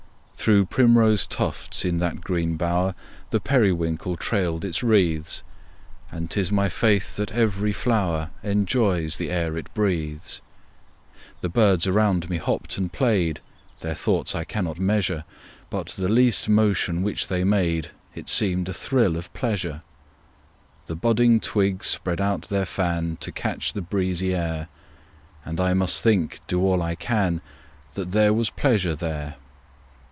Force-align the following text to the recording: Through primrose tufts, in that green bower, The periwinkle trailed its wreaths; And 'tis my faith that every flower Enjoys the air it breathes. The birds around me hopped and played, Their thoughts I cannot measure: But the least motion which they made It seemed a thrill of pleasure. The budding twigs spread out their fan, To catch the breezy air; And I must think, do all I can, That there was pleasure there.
Through 0.35 0.65
primrose 0.65 1.27
tufts, 1.27 1.85
in 1.85 1.99
that 1.99 2.21
green 2.21 2.57
bower, 2.57 2.95
The 3.29 3.39
periwinkle 3.39 4.15
trailed 4.17 4.65
its 4.65 4.81
wreaths; 4.81 5.43
And 6.11 6.31
'tis 6.31 6.51
my 6.51 6.67
faith 6.67 7.15
that 7.17 7.31
every 7.31 7.71
flower 7.71 8.31
Enjoys 8.41 9.17
the 9.17 9.29
air 9.29 9.55
it 9.55 9.71
breathes. 9.75 10.41
The 11.41 11.47
birds 11.49 11.85
around 11.85 12.27
me 12.27 12.37
hopped 12.37 12.79
and 12.79 12.91
played, 12.91 13.39
Their 13.81 13.93
thoughts 13.93 14.33
I 14.33 14.43
cannot 14.43 14.79
measure: 14.79 15.25
But 15.69 15.89
the 15.89 16.09
least 16.09 16.49
motion 16.49 17.03
which 17.03 17.27
they 17.27 17.43
made 17.43 17.91
It 18.15 18.27
seemed 18.27 18.67
a 18.67 18.73
thrill 18.73 19.17
of 19.17 19.31
pleasure. 19.33 19.83
The 20.87 20.95
budding 20.95 21.39
twigs 21.39 21.85
spread 21.85 22.19
out 22.19 22.49
their 22.49 22.65
fan, 22.65 23.17
To 23.21 23.31
catch 23.31 23.73
the 23.73 23.81
breezy 23.81 24.33
air; 24.33 24.69
And 25.45 25.59
I 25.59 25.75
must 25.75 26.01
think, 26.01 26.39
do 26.47 26.59
all 26.63 26.81
I 26.81 26.95
can, 26.95 27.41
That 27.93 28.09
there 28.09 28.33
was 28.33 28.49
pleasure 28.49 28.95
there. 28.95 29.35